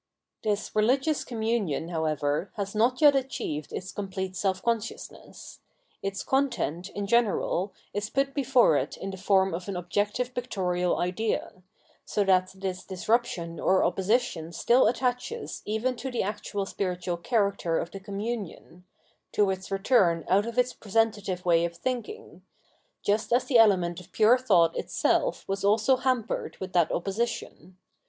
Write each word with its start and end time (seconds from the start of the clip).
797 0.43 0.49
Reveal^ 0.49 0.75
Religion 0.75 0.99
This 0.99 1.05
religious 1.05 1.25
communion, 1.25 1.89
however, 1.89 2.51
has 2.55 2.73
not 2.73 3.01
yet 3.01 3.15
achieved 3.15 3.71
its 3.71 3.91
complete 3.91 4.35
self 4.35 4.63
consciousness. 4.63 5.59
Its 6.01 6.23
content, 6.23 6.89
in 6.89 7.05
general, 7.05 7.71
is 7.93 8.09
put 8.09 8.33
before 8.33 8.77
it 8.77 8.97
in 8.97 9.11
the 9.11 9.17
form 9.17 9.53
of 9.53 9.67
an 9.69 9.77
objec 9.77 10.13
tive 10.13 10.33
pictorial 10.33 10.97
idea; 10.97 11.61
so 12.03 12.23
that 12.23 12.51
this 12.55 12.83
disruption 12.83 13.59
or 13.59 13.81
opposi 13.83 14.19
tion* 14.19 14.51
still 14.51 14.87
attaches 14.87 15.61
even 15.65 15.95
to 15.95 16.09
the 16.09 16.23
actual 16.23 16.65
spiritual 16.65 17.17
character 17.17 17.77
of 17.77 17.91
the 17.91 17.99
communion— 17.99 18.85
to 19.33 19.51
its 19.51 19.69
return 19.69 20.25
out 20.27 20.47
of 20.47 20.57
its 20.57 20.73
presentative 20.73 21.45
way 21.45 21.63
of 21.63 21.77
thinking; 21.77 22.41
just 23.03 23.31
as 23.31 23.45
the 23.45 23.59
element 23.59 23.99
of 23.99 24.11
pure 24.11 24.39
thought 24.39 24.75
itself 24.75 25.47
was 25.47 25.63
also 25.63 25.95
hampered 25.97 26.57
with 26.57 26.73
that 26.73 26.91
opposition. 26.91 27.77